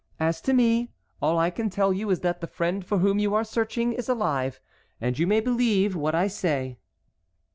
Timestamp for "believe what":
5.41-6.15